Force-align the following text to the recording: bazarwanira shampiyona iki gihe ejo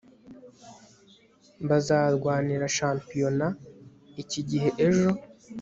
bazarwanira 1.69 2.65
shampiyona 2.77 3.47
iki 4.21 4.41
gihe 4.49 4.69
ejo 4.87 5.09